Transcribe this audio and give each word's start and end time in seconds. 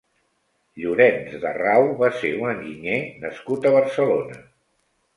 Llorenç 0.83 1.35
d'Arrau 1.43 1.87
va 2.01 2.11
ser 2.23 2.33
un 2.41 2.57
enginyer 2.57 2.99
nascut 3.27 3.69
a 3.73 3.79
Barcelona. 3.81 4.45